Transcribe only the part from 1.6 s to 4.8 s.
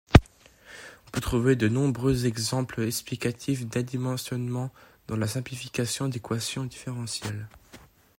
nombreux exemples explicatifs d'adimensionnement